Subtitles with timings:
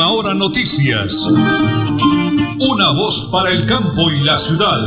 [0.00, 1.28] Última Hora Noticias.
[2.72, 4.80] Una voz para el campo y la ciudad.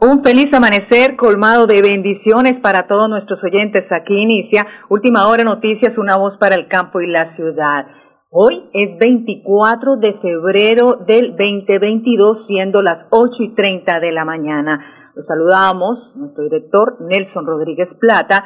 [0.00, 3.90] Un feliz amanecer colmado de bendiciones para todos nuestros oyentes.
[3.90, 7.86] Aquí inicia Última Hora Noticias, una voz para el campo y la ciudad.
[8.28, 15.01] Hoy es 24 de febrero del 2022, siendo las 8 y 30 de la mañana.
[15.14, 18.44] Los saludamos, nuestro director Nelson Rodríguez Plata,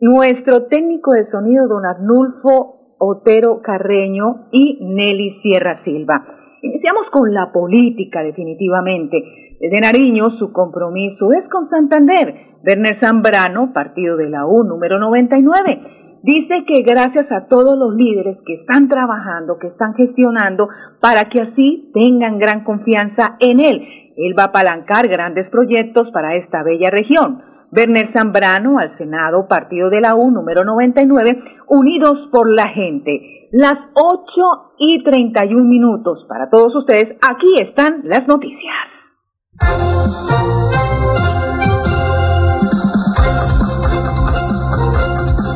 [0.00, 6.24] nuestro técnico de sonido don Arnulfo Otero Carreño y Nelly Sierra Silva.
[6.62, 9.56] Iniciamos con la política, definitivamente.
[9.60, 12.52] Desde Nariño, su compromiso es con Santander.
[12.64, 18.38] Werner Zambrano, partido de la U número 99 dice que gracias a todos los líderes
[18.46, 20.68] que están trabajando, que están gestionando,
[21.00, 23.82] para que así tengan gran confianza en él.
[24.16, 27.42] Él va a apalancar grandes proyectos para esta bella región.
[27.74, 33.48] Werner Zambrano al Senado, Partido de la U, número 99, Unidos por la Gente.
[33.50, 37.16] Las 8 y 31 minutos para todos ustedes.
[37.22, 38.92] Aquí están las noticias.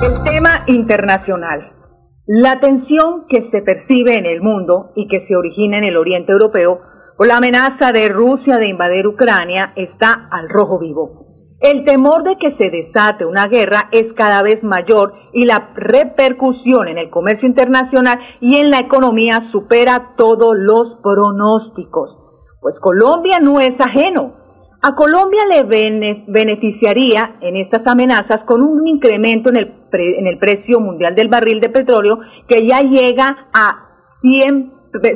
[0.07, 1.59] El tema internacional.
[2.29, 6.31] La tensión que se percibe en el mundo y que se origina en el Oriente
[6.31, 6.79] Europeo
[7.17, 11.11] por la amenaza de Rusia de invadir Ucrania está al rojo vivo.
[11.61, 16.87] El temor de que se desate una guerra es cada vez mayor y la repercusión
[16.87, 22.23] en el comercio internacional y en la economía supera todos los pronósticos.
[22.61, 24.47] Pues Colombia no es ajeno.
[24.83, 25.65] A Colombia le
[26.29, 31.61] beneficiaría en estas amenazas con un incremento en el, en el precio mundial del barril
[31.61, 33.81] de petróleo que ya llega a
[34.20, 34.73] 100,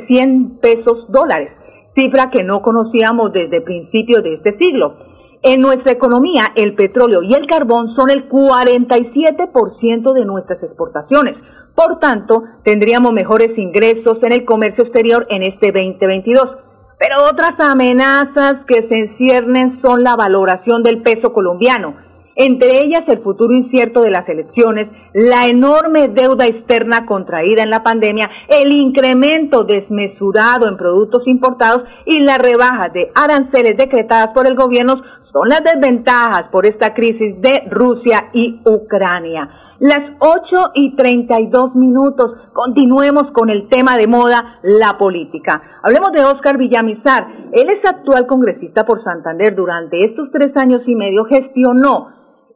[0.07, 1.51] 100 pesos dólares,
[1.95, 4.97] cifra que no conocíamos desde principios de este siglo.
[5.43, 11.35] En nuestra economía, el petróleo y el carbón son el 47% de nuestras exportaciones.
[11.75, 16.57] Por tanto, tendríamos mejores ingresos en el comercio exterior en este 2022.
[16.99, 21.95] Pero otras amenazas que se enciernen son la valoración del peso colombiano,
[22.35, 27.83] entre ellas el futuro incierto de las elecciones, la enorme deuda externa contraída en la
[27.83, 34.55] pandemia, el incremento desmesurado en productos importados y la rebaja de aranceles decretadas por el
[34.55, 39.49] gobierno son las desventajas por esta crisis de Rusia y Ucrania.
[39.79, 45.61] Las 8 y 32 minutos, continuemos con el tema de moda, la política.
[45.81, 47.27] Hablemos de Oscar Villamizar.
[47.51, 49.55] Él es actual congresista por Santander.
[49.55, 52.09] Durante estos tres años y medio gestionó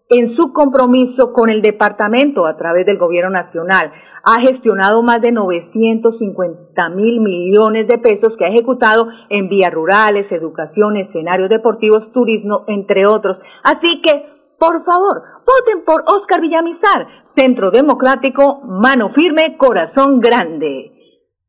[0.10, 3.92] en su compromiso con el departamento a través del gobierno nacional.
[4.24, 10.32] Ha gestionado más de 950 mil millones de pesos que ha ejecutado en vías rurales,
[10.32, 13.38] educación, escenarios deportivos, turismo, entre otros.
[13.64, 14.26] Así que,
[14.60, 20.92] por favor, voten por Oscar Villamizar, Centro Democrático, mano firme, corazón grande.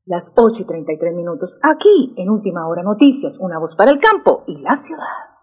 [0.07, 4.45] Las 8 y 33 minutos, aquí en Última Hora Noticias, una voz para el campo
[4.47, 5.36] y la ciudad.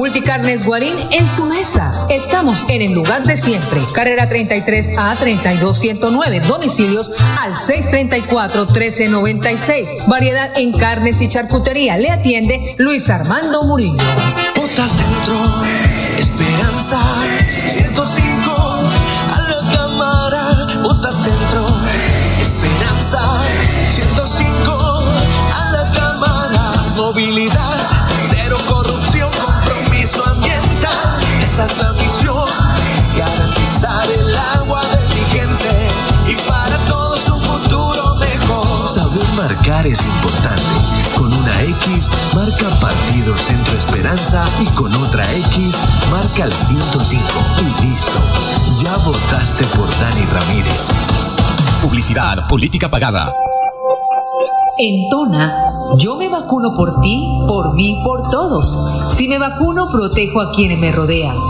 [0.00, 1.92] Multicarnes Guarín en su mesa.
[2.08, 3.82] Estamos en el lugar de siempre.
[3.92, 6.40] Carrera 33 a 32109.
[6.40, 7.12] Domicilios
[7.42, 10.06] al 634 1396.
[10.06, 11.98] Variedad en carnes y charcutería.
[11.98, 14.02] Le atiende Luis Armando Murillo.
[14.56, 15.36] Bota Centro,
[16.18, 16.98] Esperanza
[17.66, 18.52] 105
[19.34, 20.66] a la cámara.
[20.82, 21.66] Bota Centro,
[22.40, 23.20] Esperanza
[23.90, 25.04] 105
[25.58, 26.72] a la cámara.
[26.96, 27.69] Movilidad,
[31.60, 32.48] Esa es la misión,
[33.18, 35.88] garantizar el agua de mi gente
[36.26, 38.88] y para todos un futuro mejor.
[38.88, 40.62] Saber marcar es importante.
[41.18, 45.76] Con una X, marca Partido Centro Esperanza y con otra X,
[46.10, 47.22] marca el 105.
[47.58, 48.18] Y listo.
[48.78, 50.88] Ya votaste por Dani Ramírez.
[51.82, 53.34] Publicidad, política pagada.
[54.78, 55.66] En Tona,
[55.98, 58.78] Yo me vacuno por ti, por mí, por todos.
[59.08, 61.49] Si me vacuno, protejo a quienes me rodean.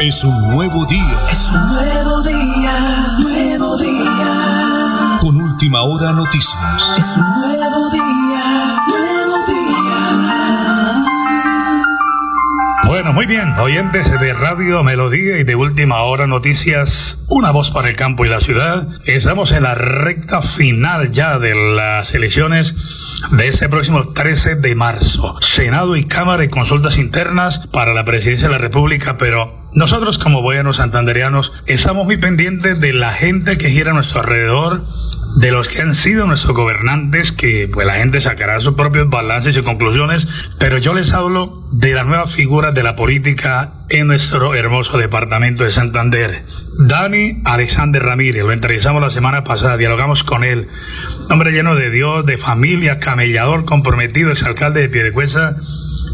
[0.00, 1.18] Es un nuevo día.
[1.30, 2.72] Es un nuevo día,
[3.20, 5.18] nuevo día.
[5.20, 6.94] Con última hora noticias.
[6.98, 9.62] Es un nuevo día, nuevo día.
[12.84, 17.88] Bueno, muy bien, oyentes de Radio Melodía y de Última Hora Noticias, una voz para
[17.88, 18.88] el campo y la ciudad.
[19.04, 22.74] Estamos en la recta final ya de las elecciones
[23.30, 25.36] de ese próximo 13 de marzo.
[25.40, 30.42] Senado y Cámara y consultas internas para la presidencia de la República, pero nosotros como
[30.42, 34.84] buenos santanderianos estamos muy pendientes de la gente que gira a nuestro alrededor,
[35.36, 39.56] de los que han sido nuestros gobernantes, que pues la gente sacará sus propios balances
[39.56, 40.28] y conclusiones,
[40.58, 45.64] pero yo les hablo de la nueva figura de la política en nuestro hermoso departamento
[45.64, 46.44] de Santander.
[46.78, 50.68] Dani Alexander Ramírez, lo entrevistamos la semana pasada, dialogamos con él,
[51.30, 55.56] hombre lleno de Dios, de familia, camellador, comprometido, exalcalde de Piedecuesta,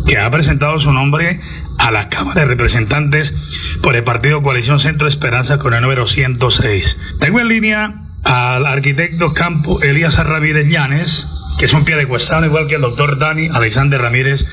[0.06, 1.40] que ha presentado su nombre
[1.78, 3.34] a la Cámara de Representantes
[3.82, 6.98] por el partido Coalición Centro Esperanza con el número 106.
[7.20, 7.94] Tengo en línea
[8.25, 12.80] al arquitecto campo Elías Ramírez Llanes, que es un pie de cuestano, igual que el
[12.80, 14.44] doctor Dani Alexander Ramírez,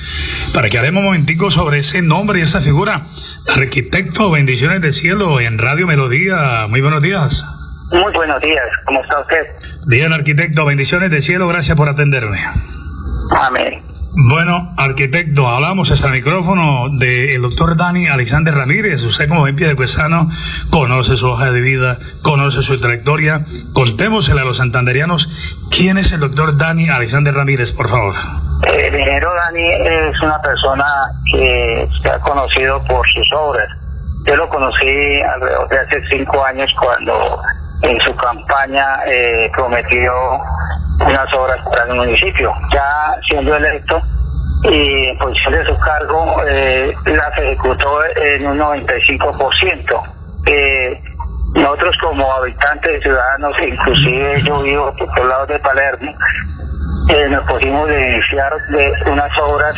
[0.54, 3.02] para que haremos un momentico sobre ese nombre y esa figura.
[3.54, 6.66] Arquitecto, bendiciones del cielo en Radio Melodía.
[6.68, 7.44] Muy buenos días.
[7.92, 9.46] Muy buenos días, ¿cómo está usted?
[9.86, 12.44] Bien, arquitecto, bendiciones del cielo, gracias por atenderme.
[13.40, 13.80] Amén.
[14.18, 19.02] Bueno, arquitecto, hablamos hasta el micrófono del doctor Dani Alexander Ramírez.
[19.04, 20.30] Usted como pie de cuestano
[20.70, 23.42] conoce su hoja de vida, conoce su trayectoria.
[23.74, 25.28] Contémosle a los santanderianos
[25.70, 28.14] quién es el doctor Dani Alexander Ramírez, por favor.
[28.66, 30.86] El ingeniero Dani es una persona
[31.30, 33.68] que se ha conocido por sus obras.
[34.26, 37.12] Yo lo conocí alrededor de hace cinco años cuando
[37.82, 40.12] en su campaña eh, prometió
[41.00, 42.52] unas obras para el municipio.
[42.72, 44.00] Ya siendo electo
[44.64, 50.02] y en posición de su cargo, eh, las ejecutó en un 95%.
[50.46, 51.02] Eh,
[51.54, 56.12] nosotros como habitantes y ciudadanos, inclusive yo vivo por los lados de Palermo,
[57.08, 59.74] eh, nos pusimos de iniciar de unas obras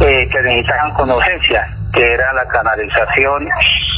[0.00, 3.48] eh, que necesitaban con urgencia, que era la canalización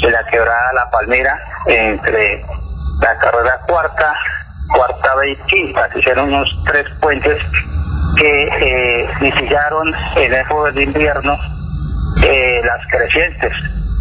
[0.03, 2.43] de la quebrada La Palmera entre
[3.01, 4.15] la carrera cuarta,
[4.75, 7.39] cuarta y quinta, se hicieron unos tres puentes
[8.17, 11.37] que eh, mitigaron en época de invierno
[12.23, 13.53] eh, las crecientes.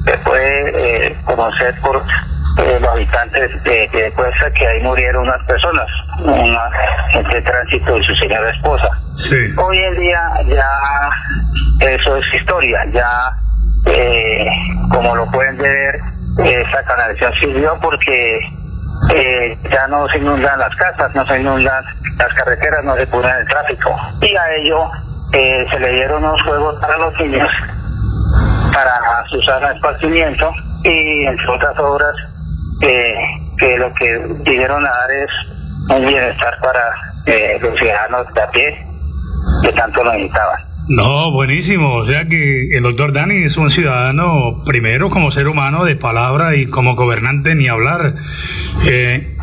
[0.06, 5.44] Se puede eh, conocer por eh, los habitantes de, de Cuesta que ahí murieron unas
[5.46, 5.86] personas,
[6.24, 6.70] una
[7.12, 8.90] gente de tránsito y su señora esposa.
[9.18, 9.36] Sí.
[9.58, 10.68] Hoy en día ya
[11.88, 13.08] eso es historia, ya
[13.86, 14.48] eh,
[14.92, 16.00] como lo pueden ver,
[16.44, 18.40] esa canalización sirvió porque
[19.16, 21.84] eh, ya no se inundan las casas, no se inundan
[22.18, 23.96] las carreteras, no se cubren el tráfico.
[24.22, 24.90] Y a ello
[25.34, 27.50] eh, se le dieron unos juegos para los niños
[28.74, 30.52] para su sano esparcimiento
[30.84, 32.14] y entre otras obras
[32.82, 33.16] eh,
[33.58, 35.30] que lo que vinieron a dar es
[35.90, 36.94] un bienestar para
[37.26, 38.88] eh, los ciudadanos de a pie
[39.64, 40.69] que tanto lo necesitaban.
[40.90, 41.96] No, buenísimo.
[41.96, 46.56] O sea que el doctor Dani es un ciudadano, primero como ser humano de palabra
[46.56, 48.16] y como gobernante ni hablar.
[48.86, 49.36] Eh,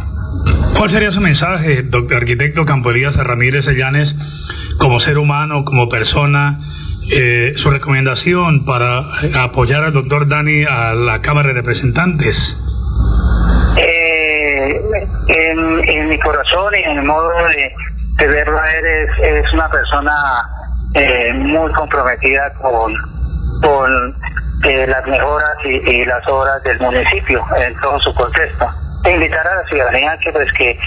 [0.76, 4.16] ¿Cuál sería su mensaje, doctor arquitecto Campo Elías Ramírez Llanes,
[4.78, 6.60] como ser humano, como persona?
[7.10, 9.04] eh, su recomendación para
[9.42, 12.56] apoyar al doctor Dani a la Cámara de Representantes.
[13.76, 14.80] Eh,
[15.28, 19.70] en, en mi corazón y en el modo de, verlo a él es, es una
[19.70, 20.12] persona
[20.96, 22.94] eh, muy comprometida con,
[23.60, 24.14] con
[24.64, 28.66] eh, las mejoras y, las obras del municipio en todo su contexto.
[29.04, 30.78] E invitar a la ciudadanía que pues que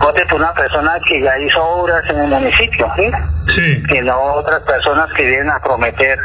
[0.00, 3.82] vote por una persona que ya hizo obras en el municipio, ¿sí?
[3.88, 6.18] Que no otras personas que vienen a prometer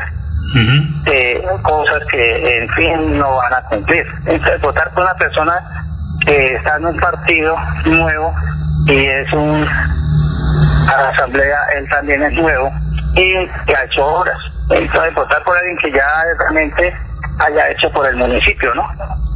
[1.08, 4.06] eh, cosas que en fin no van a cumplir.
[4.26, 5.54] Entonces votar por una persona
[6.26, 7.56] que está en un partido
[7.86, 8.34] nuevo
[8.86, 9.68] y es un
[10.88, 12.72] a la asamblea él también es nuevo
[13.16, 13.34] y
[13.66, 14.38] que ha hecho obras.
[14.70, 16.94] Entonces votar por alguien que ya realmente
[17.40, 18.88] haya hecho por el municipio, ¿no?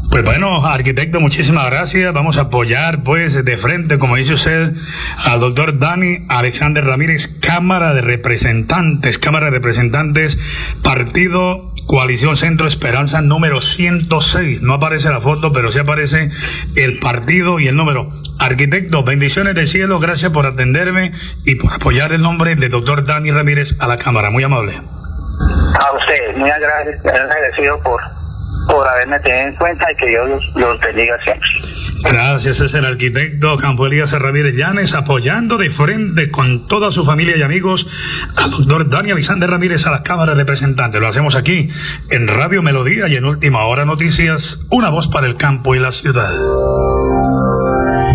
[0.10, 2.14] Pues bueno, arquitecto, muchísimas gracias.
[2.14, 4.74] Vamos a apoyar, pues, de frente, como dice usted,
[5.18, 10.38] al doctor Dani Alexander Ramírez, Cámara de Representantes, Cámara de Representantes,
[10.82, 14.62] Partido Coalición Centro Esperanza número 106.
[14.62, 16.30] No aparece la foto, pero sí aparece
[16.76, 18.10] el partido y el número.
[18.40, 21.12] Arquitecto, bendiciones del cielo, gracias por atenderme
[21.46, 24.30] y por apoyar el nombre del doctor Dani Ramírez a la Cámara.
[24.30, 24.74] Muy amable.
[24.74, 28.02] A usted, muy agradecido por,
[28.70, 31.50] por haberme tenido en cuenta y que Dios los, bendiga siempre.
[32.04, 37.36] Gracias, es el arquitecto Campo Elías Ramírez Llanes apoyando de frente con toda su familia
[37.36, 37.88] y amigos
[38.36, 41.02] al doctor Dani Alexander Ramírez a la Cámara de Representantes.
[41.02, 41.70] Lo hacemos aquí
[42.12, 45.92] en Radio Melodía y en Última Hora Noticias, una voz para el campo y la
[45.92, 46.32] ciudad.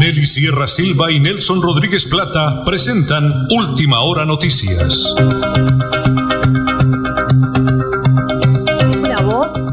[0.00, 5.14] Nelly Sierra Silva y Nelson Rodríguez Plata presentan Última Hora Noticias.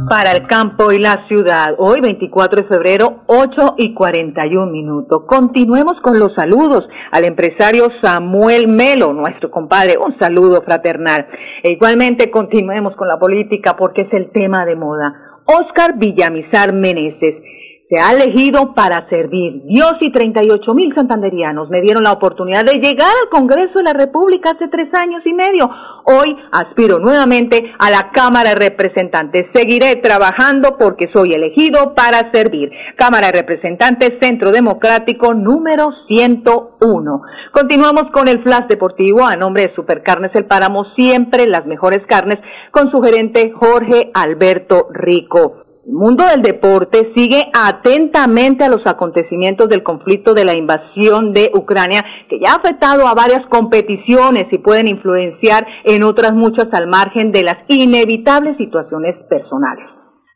[0.09, 1.75] para el campo y la ciudad.
[1.77, 5.23] Hoy, 24 de febrero, 8 y 41 minutos.
[5.27, 9.95] Continuemos con los saludos al empresario Samuel Melo, nuestro compadre.
[9.97, 11.27] Un saludo fraternal.
[11.61, 15.13] E igualmente continuemos con la política porque es el tema de moda.
[15.45, 17.46] Oscar Villamizar Meneses
[17.89, 19.63] se ha elegido para servir.
[19.63, 23.93] Dios y 38 mil santanderianos me dieron la oportunidad de llegar al Congreso de la
[23.93, 25.69] República hace tres años y medio.
[26.03, 29.45] Hoy aspiro nuevamente a la Cámara de Representantes.
[29.53, 32.69] Seguiré trabajando porque soy elegido para servir.
[32.97, 37.21] Cámara de Representantes, Centro Democrático número 101.
[37.53, 42.37] Continuamos con el flash deportivo a nombre de Supercarnes El Páramo, siempre las mejores carnes,
[42.71, 45.66] con su gerente Jorge Alberto Rico.
[45.87, 51.49] El mundo del deporte sigue atentamente a los acontecimientos del conflicto de la invasión de
[51.53, 56.87] Ucrania, que ya ha afectado a varias competiciones y pueden influenciar en otras muchas al
[56.87, 59.87] margen de las inevitables situaciones personales.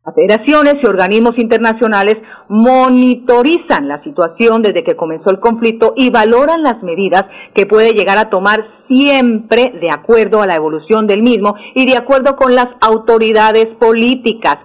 [0.06, 2.16] Las federaciones y organismos internacionales
[2.48, 8.18] monitorizan la situación desde que comenzó el conflicto y valoran las medidas que puede llegar
[8.18, 12.70] a tomar siempre de acuerdo a la evolución del mismo y de acuerdo con las
[12.80, 14.56] autoridades políticas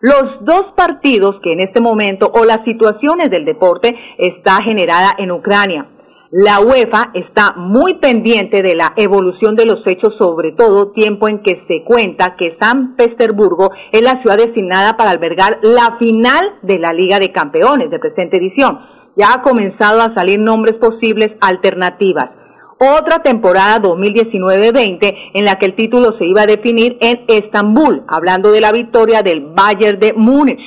[0.00, 5.30] los dos partidos que en este momento o las situaciones del deporte está generada en
[5.30, 5.86] Ucrania.
[6.30, 11.40] La UEFA está muy pendiente de la evolución de los hechos, sobre todo tiempo en
[11.42, 16.78] que se cuenta que San Petersburgo es la ciudad designada para albergar la final de
[16.78, 18.80] la Liga de Campeones de presente edición.
[19.16, 22.35] Ya ha comenzado a salir nombres posibles alternativas
[22.78, 28.52] otra temporada 2019-20 en la que el título se iba a definir en Estambul, hablando
[28.52, 30.60] de la victoria del Bayern de Múnich.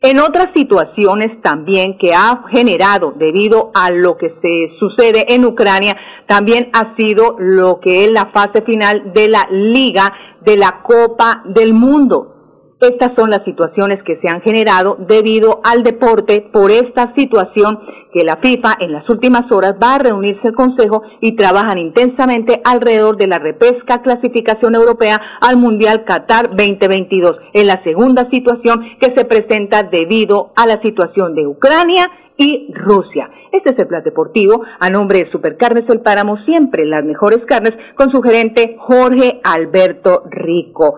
[0.00, 5.96] En otras situaciones también que ha generado debido a lo que se sucede en Ucrania,
[6.26, 10.12] también ha sido lo que es la fase final de la Liga
[10.44, 12.33] de la Copa del Mundo.
[12.80, 17.78] Estas son las situaciones que se han generado debido al deporte por esta situación
[18.12, 22.60] que la FIFA en las últimas horas va a reunirse el Consejo y trabajan intensamente
[22.64, 27.36] alrededor de la repesca clasificación europea al Mundial Qatar 2022.
[27.54, 33.30] En la segunda situación que se presenta debido a la situación de Ucrania y Rusia.
[33.52, 37.72] Este es el Plan Deportivo a nombre de Supercarnes El Páramo, siempre las mejores carnes,
[37.96, 40.96] con su gerente Jorge Alberto Rico.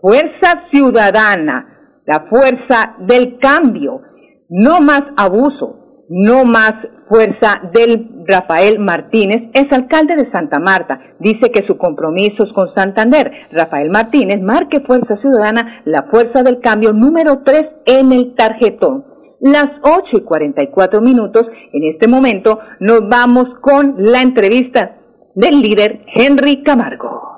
[0.00, 4.02] Fuerza ciudadana, la fuerza del cambio,
[4.48, 6.74] no más abuso, no más
[7.08, 11.00] fuerza del Rafael Martínez, es alcalde de Santa Marta.
[11.18, 13.32] Dice que su compromiso es con Santander.
[13.52, 19.04] Rafael Martínez marque Fuerza Ciudadana, la fuerza del cambio número 3 en el tarjetón.
[19.40, 24.96] Las 8 y 44 minutos, en este momento, nos vamos con la entrevista
[25.34, 27.35] del líder Henry Camargo.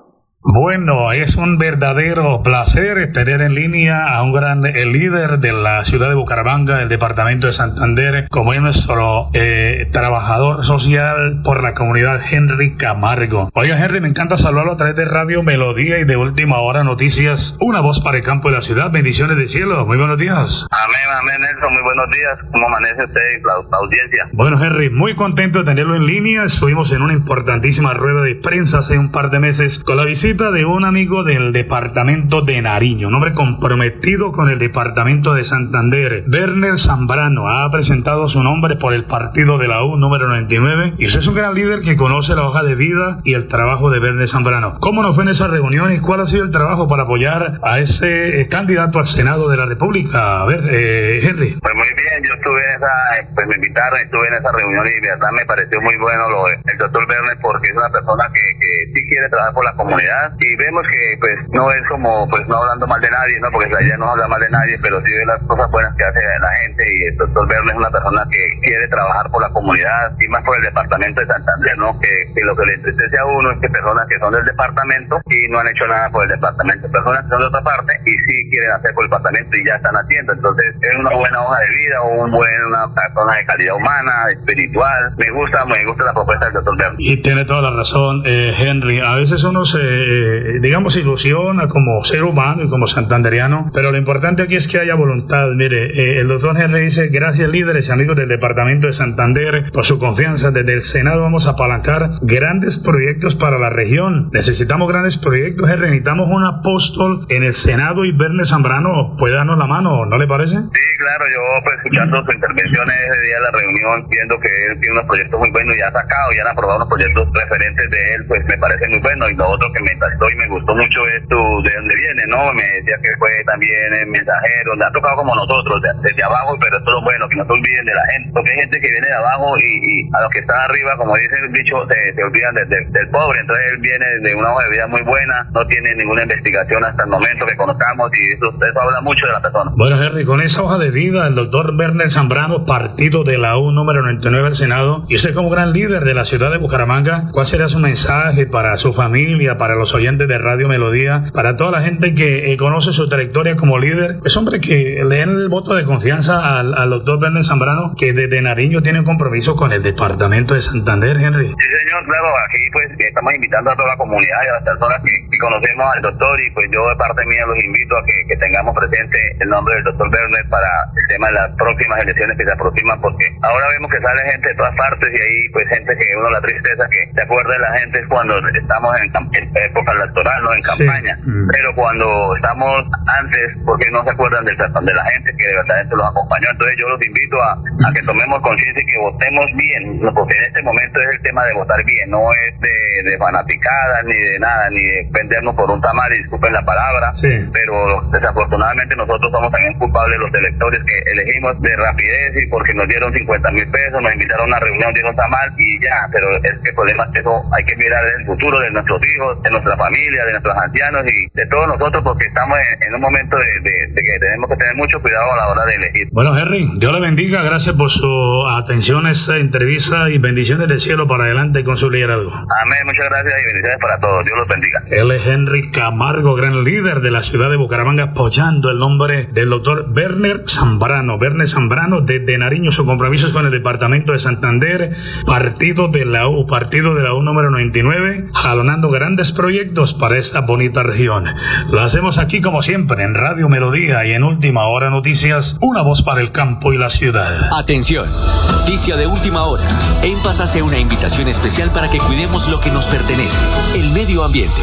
[0.51, 5.85] Bueno, es un verdadero placer tener en línea a un gran el líder de la
[5.85, 11.75] ciudad de Bucaramanga, del departamento de Santander, como es nuestro eh, trabajador social por la
[11.75, 13.51] comunidad Henry Camargo.
[13.53, 17.59] Oiga, Henry, me encanta saludarlo a través de Radio Melodía y de Última Hora Noticias,
[17.61, 18.91] una voz para el campo de la ciudad.
[18.91, 19.85] Bendiciones del cielo.
[19.85, 20.67] Muy buenos días.
[20.71, 21.75] Amén, amén, Nelson.
[21.75, 22.39] Muy buenos días.
[22.51, 24.31] ¿Cómo amanece usted y la, audiencia?
[24.33, 26.45] Bueno, Henry, muy contento de tenerlo en línea.
[26.45, 30.38] Estuvimos en una importantísima rueda de prensa hace un par de meses con la visita
[30.39, 36.25] de un amigo del departamento de Nariño, un hombre comprometido con el departamento de Santander.
[36.33, 41.07] Werner Zambrano ha presentado su nombre por el partido de la U número 99 y
[41.07, 43.99] usted es un gran líder que conoce la hoja de vida y el trabajo de
[43.99, 44.79] Werner Zambrano.
[44.79, 47.81] ¿Cómo nos fue en esa reunión y cuál ha sido el trabajo para apoyar a
[47.81, 50.43] ese eh, candidato al Senado de la República?
[50.43, 51.59] A ver, eh, Henry.
[51.61, 55.01] Pues muy bien, yo estuve en esa, pues me invitaron, estuve en esa reunión y
[55.01, 58.95] de verdad me pareció muy bueno lo del doctor Werner porque es una persona que
[58.95, 62.57] sí quiere trabajar por la comunidad y vemos que pues no es como pues no
[62.57, 63.51] hablando mal de nadie, ¿no?
[63.51, 66.05] Porque la no es hablar mal de nadie, pero sí de las cosas buenas que
[66.05, 69.51] hace la gente y el doctor Werner es una persona que quiere trabajar por la
[69.51, 71.99] comunidad y más por el departamento de Santander, ¿no?
[72.01, 75.49] Que, lo que le entristece a uno es que personas que son del departamento y
[75.51, 78.51] no han hecho nada por el departamento, personas que son de otra parte y sí
[78.51, 81.69] quieren hacer por el departamento y ya están haciendo, entonces es una buena hoja de
[81.69, 86.47] vida, un buen, una persona de calidad humana, espiritual, me gusta, me gusta la propuesta
[86.47, 87.01] del doctor Werner.
[87.01, 89.01] Y tiene toda la razón, eh, Henry.
[89.01, 93.99] A veces uno se, eh, digamos, ilusiona como ser humano y como santanderiano, pero lo
[93.99, 95.49] importante aquí es que haya voluntad.
[95.55, 99.85] Mire, eh, el doctor Henry dice, gracias líderes y amigos del departamento de Santander por
[99.85, 100.51] su confianza.
[100.51, 104.31] Desde el Senado vamos a apalancar grandes proyectos para la región.
[104.33, 105.89] Necesitamos grandes proyectos, Henry.
[105.89, 110.27] Necesitamos un apóstol en el Senado y Verne Zambrano puede darnos la mano, ¿no le
[110.27, 110.55] parece?
[110.55, 114.81] Sí, claro, yo pues escuchando su intervención ese día de la reunión, viendo que él
[114.81, 118.15] tiene unos proyectos muy buenos y ha sacado y han aprobado unos proyectos referentes de
[118.15, 119.29] él, pues me parece muy bueno.
[119.29, 122.53] Y lo otro que me y me gustó mucho es tu, de dónde viene, ¿no?
[122.55, 126.57] Me decía que fue también el mensajero, le ha tocado como nosotros, de- desde abajo,
[126.61, 128.81] pero esto es lo bueno, que no se olviden de la gente, porque hay gente
[128.81, 132.15] que viene de abajo y, a los que están arriba, como dice el dicho, se,
[132.15, 133.41] se olvidan de- del pobre.
[133.41, 137.05] Entonces él viene de una hoja de vida muy buena, no tiene ninguna investigación hasta
[137.05, 139.71] el momento que conozcamos y eso, eso habla mucho de la persona.
[139.77, 143.73] Bueno, Henry, con esa hoja de vida, el doctor Werner Zambrano, partido de la U
[143.73, 147.47] número 99 del Senado, y usted como gran líder de la ciudad de Bucaramanga, ¿cuál
[147.47, 151.81] sería su mensaje para su familia, para los oyentes de Radio Melodía, para toda la
[151.81, 154.19] gente que eh, conoce su trayectoria como líder?
[154.25, 158.13] Es hombre que le den el voto de confianza al, al doctor Werner Zambrano, que
[158.13, 161.49] desde Nariño tiene un compromiso con el departamento de Santander, Henry.
[161.49, 164.99] Sí, señor, claro, aquí pues estamos invitando a toda la comunidad y a las personas
[165.05, 168.27] que, que conocemos al doctor y pues yo de parte mía los invito a que,
[168.29, 172.37] que tengamos presente el nombre del doctor Werner para el tema de las próximas elecciones
[172.37, 175.69] que se aproximan porque ahora vemos que sale gente de todas partes y ahí pues
[175.69, 179.13] gente que uno la tristeza que se acuerda de la gente es cuando estamos en,
[179.15, 180.69] en época electoral, no en Sí.
[180.87, 181.49] campaña, Mm.
[181.53, 182.85] pero cuando estamos
[183.21, 186.77] antes, porque no se acuerdan del, de la gente que de verdad los acompañó, entonces
[186.79, 190.63] yo los invito a, a que tomemos conciencia y que votemos bien, porque en este
[190.63, 194.71] momento es el tema de votar bien, no es de, de fanaticadas ni de nada,
[194.71, 197.29] ni de vendernos por un tamal, y disculpen la palabra, Sí.
[197.53, 202.89] pero desafortunadamente nosotros somos también culpables los electores que elegimos de rapidez y porque nos
[202.89, 206.53] dieron 50 mil pesos, nos invitaron a una reunión, dieron tamal y ya, pero es
[206.63, 209.51] que el problema es que eso hay que mirar el futuro de nuestros hijos, de
[209.69, 213.37] nuestra familia, de nuestros ancianos y de todos nosotros porque estamos en, en un momento
[213.37, 216.09] de, de- de que tenemos que tener mucho cuidado a la hora de elegir.
[216.13, 217.43] Bueno, Henry, Dios le bendiga.
[217.43, 221.91] Gracias por su atención a esta entrevista y bendiciones del cielo para adelante con su
[221.91, 222.33] liderazgo.
[222.33, 224.25] Amén, muchas gracias y bendiciones para todos.
[224.25, 224.83] Dios los bendiga.
[224.91, 229.51] Él es Henry Camargo, gran líder de la ciudad de Bucaramanga, apoyando el nombre del
[229.51, 231.17] doctor Werner Zambrano.
[231.17, 234.93] Werner Zambrano, desde Nariño, su compromiso es con el departamento de Santander,
[235.27, 239.58] partido de la U, partido de la U número 99, jalonando grandes proyectos
[239.99, 241.25] para esta bonita región.
[241.71, 246.03] Lo hacemos aquí como siempre en Radio Melodía y en Última Hora Noticias, una voz
[246.03, 247.51] para el campo y la ciudad.
[247.59, 248.09] Atención,
[248.53, 249.65] noticia de última hora.
[250.03, 253.41] En Paz hace una invitación especial para que cuidemos lo que nos pertenece,
[253.75, 254.63] el medio ambiente.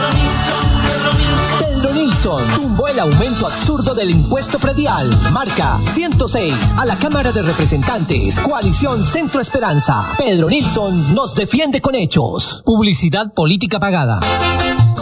[2.21, 5.09] Tumbó el aumento absurdo del impuesto predial.
[5.31, 8.39] Marca 106 a la Cámara de Representantes.
[8.39, 10.05] Coalición Centro Esperanza.
[10.19, 12.61] Pedro Nilsson nos defiende con hechos.
[12.63, 14.19] Publicidad política pagada.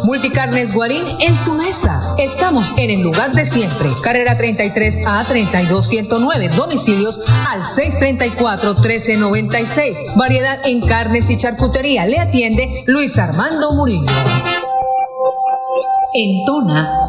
[0.06, 2.00] Multicarnes Guarín en su mesa.
[2.18, 3.90] Estamos en el lugar de siempre.
[4.02, 6.50] Carrera 33 a 32109.
[6.56, 7.20] Domicilios
[7.52, 10.14] al 634 1396.
[10.16, 12.06] Variedad en carnes y charcutería.
[12.06, 14.10] Le atiende Luis Armando Murillo.
[16.12, 17.09] En Tona,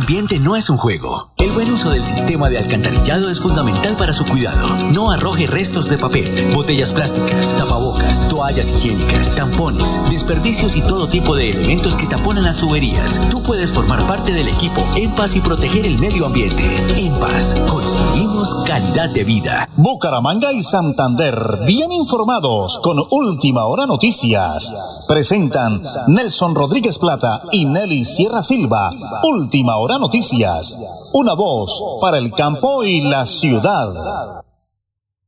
[0.00, 1.30] Ambiente no es un juego.
[1.40, 4.76] El buen uso del sistema de alcantarillado es fundamental para su cuidado.
[4.90, 11.34] No arroje restos de papel, botellas plásticas, tapabocas, toallas higiénicas, tampones, desperdicios y todo tipo
[11.34, 13.18] de elementos que taponan las tuberías.
[13.30, 16.62] Tú puedes formar parte del equipo En Paz y proteger el medio ambiente.
[16.98, 19.66] En Paz, construimos calidad de vida.
[19.76, 21.34] Bucaramanga y Santander,
[21.66, 25.06] bien informados con Última Hora Noticias.
[25.08, 28.90] Presentan Nelson Rodríguez Plata y Nelly Sierra Silva.
[29.22, 30.76] Última Hora Noticias.
[31.14, 33.86] Una voz para el campo y la ciudad.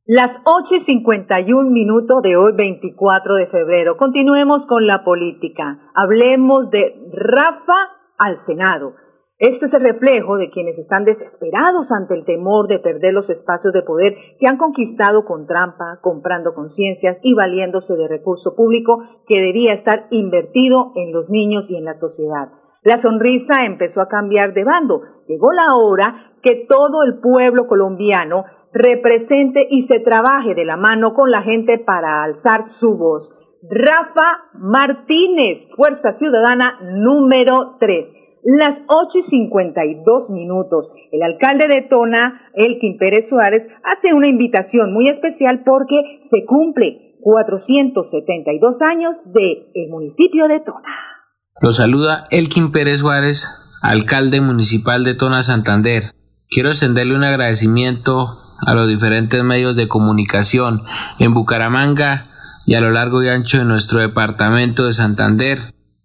[0.05, 3.95] Las 8 y 51 minutos de hoy, 24 de febrero.
[3.95, 5.79] Continuemos con la política.
[5.95, 7.77] Hablemos de Rafa
[8.17, 8.93] al Senado.
[9.39, 13.73] Este es el reflejo de quienes están desesperados ante el temor de perder los espacios
[13.73, 19.41] de poder que han conquistado con trampa, comprando conciencias y valiéndose de recurso público que
[19.41, 22.62] debía estar invertido en los niños y en la sociedad.
[22.83, 25.01] La sonrisa empezó a cambiar de bando.
[25.27, 28.43] Llegó la hora que todo el pueblo colombiano
[28.73, 33.29] represente y se trabaje de la mano con la gente para alzar su voz.
[33.69, 38.07] Rafa Martínez, Fuerza Ciudadana número 3.
[38.43, 40.89] Las 8 y 52 minutos.
[41.13, 47.15] El alcalde de Tona, Elkin Pérez Suárez, hace una invitación muy especial porque se cumple
[47.21, 51.12] 472 años de el municipio de Tona.
[51.61, 53.47] Lo saluda Elkin Pérez Suárez,
[53.81, 56.11] alcalde municipal de Tona Santander.
[56.49, 60.81] Quiero extenderle un agradecimiento a los diferentes medios de comunicación
[61.19, 62.25] en Bucaramanga
[62.65, 65.59] y a lo largo y ancho de nuestro departamento de Santander.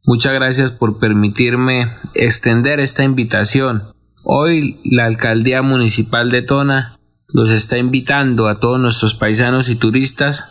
[0.07, 3.83] Muchas gracias por permitirme extender esta invitación.
[4.25, 6.95] Hoy la alcaldía municipal de Tona
[7.33, 10.45] los está invitando a todos nuestros paisanos y turistas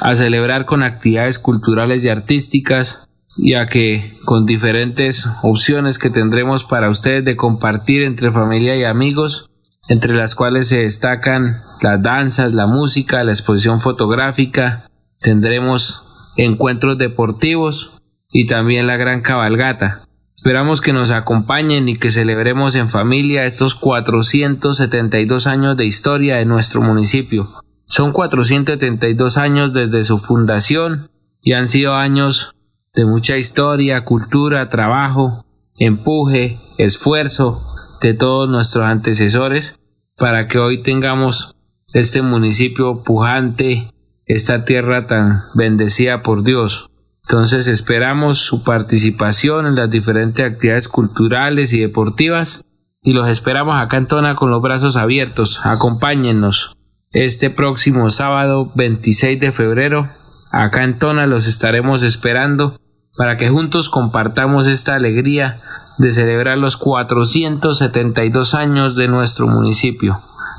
[0.00, 6.90] a celebrar con actividades culturales y artísticas ya que con diferentes opciones que tendremos para
[6.90, 9.50] ustedes de compartir entre familia y amigos,
[9.88, 14.84] entre las cuales se destacan las danzas, la música, la exposición fotográfica,
[15.18, 16.04] tendremos
[16.36, 17.92] encuentros deportivos
[18.30, 20.00] y también la gran cabalgata.
[20.36, 26.46] Esperamos que nos acompañen y que celebremos en familia estos 472 años de historia de
[26.46, 27.48] nuestro municipio.
[27.86, 31.08] Son 472 años desde su fundación
[31.42, 32.54] y han sido años
[32.94, 35.44] de mucha historia, cultura, trabajo,
[35.78, 37.62] empuje, esfuerzo
[38.02, 39.78] de todos nuestros antecesores
[40.18, 41.56] para que hoy tengamos
[41.94, 43.88] este municipio pujante,
[44.26, 46.90] esta tierra tan bendecida por Dios.
[47.24, 52.62] Entonces esperamos su participación en las diferentes actividades culturales y deportivas
[53.02, 55.60] y los esperamos acá en Tona con los brazos abiertos.
[55.64, 56.76] Acompáñennos
[57.12, 60.08] este próximo sábado 26 de febrero.
[60.50, 62.76] Acá en Tona los estaremos esperando
[63.16, 65.56] para que juntos compartamos esta alegría
[65.98, 70.14] de celebrar los 472 años de nuestro municipio.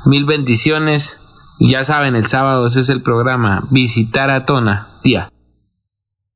[0.06, 1.20] Mil bendiciones.
[1.58, 4.86] Y ya saben, el sábado ese es el programa Visitar a Tona.
[5.02, 5.28] Tía.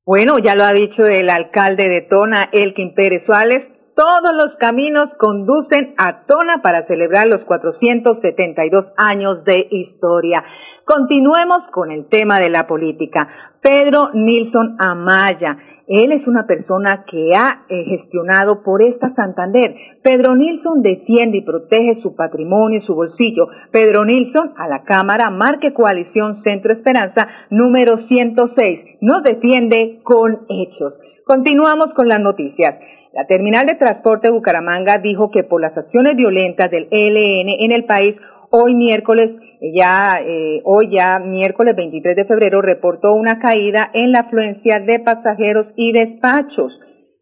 [0.06, 3.66] Bueno, ya lo ha dicho el alcalde de Tona, Elkin Pérez Suárez.
[3.94, 10.44] Todos los caminos conducen a Tona para celebrar los 472 años de historia.
[10.84, 13.28] Continuemos con el tema de la política.
[13.60, 19.74] Pedro Nilsson Amaya él es una persona que ha eh, gestionado por esta Santander.
[20.02, 23.48] Pedro Nilsson defiende y protege su patrimonio y su bolsillo.
[23.72, 28.98] Pedro Nilsson a la Cámara Marque Coalición Centro Esperanza número 106.
[29.00, 30.92] Nos defiende con hechos.
[31.24, 32.74] Continuamos con las noticias.
[33.14, 37.72] La terminal de transporte de Bucaramanga dijo que por las acciones violentas del ELN en
[37.72, 38.14] el país,
[38.50, 44.20] hoy miércoles ya eh, hoy ya miércoles 23 de febrero reportó una caída en la
[44.20, 46.72] afluencia de pasajeros y despachos.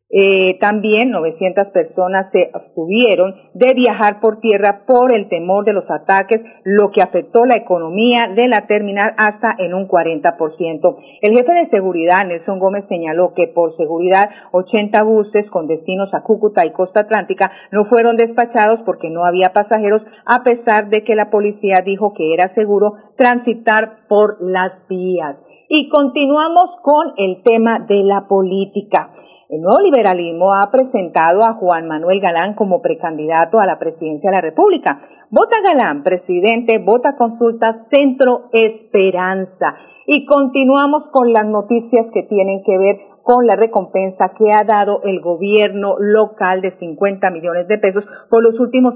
[0.08, 5.90] Eh, también 900 personas se abstuvieron de viajar por tierra por el temor de los
[5.90, 10.96] ataques, lo que afectó la economía de la terminal hasta en un 40%.
[11.22, 16.22] El jefe de seguridad, Nelson Gómez, señaló que por seguridad 80 buses con destinos a
[16.22, 21.16] Cúcuta y Costa Atlántica no fueron despachados porque no había pasajeros, a pesar de que
[21.16, 25.36] la policía dijo que era seguro transitar por las vías.
[25.68, 29.10] Y continuamos con el tema de la política.
[29.48, 34.37] El nuevo liberalismo ha presentado a Juan Manuel Galán como precandidato a la presidencia de
[34.37, 35.00] la República.
[35.30, 39.76] Vota Galán, presidente, vota consulta Centro Esperanza.
[40.04, 45.02] Y continuamos con las noticias que tienen que ver con la recompensa que ha dado
[45.04, 48.94] el gobierno local de 50 millones de pesos por los últimos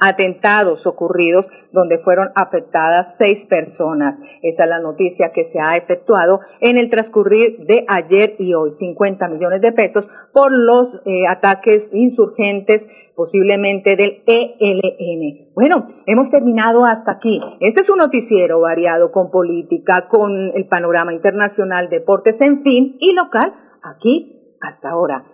[0.00, 4.18] atentados ocurridos donde fueron afectadas seis personas.
[4.42, 8.72] Esa es la noticia que se ha efectuado en el transcurrir de ayer y hoy.
[8.78, 12.82] 50 millones de pesos por los eh, ataques insurgentes
[13.14, 15.52] posiblemente del ELN.
[15.54, 17.38] Bueno, hemos terminado hasta aquí.
[17.60, 23.12] Este es un noticiero variado con política, con el panorama internacional, deportes, en fin, y
[23.12, 25.24] local, aquí hasta ahora.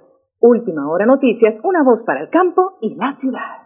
[0.40, 3.65] Última hora noticias, una voz para el campo y la ciudad.